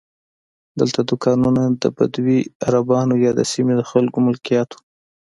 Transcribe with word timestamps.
دلته 0.79 0.99
دوکانونه 1.09 1.63
د 1.81 1.83
بدوي 1.97 2.39
عربانو 2.65 3.13
یا 3.25 3.31
د 3.39 3.41
سیمې 3.51 3.73
د 3.77 3.81
خلکو 3.91 4.17
ملکیت 4.27 4.69
وو. 4.73 4.81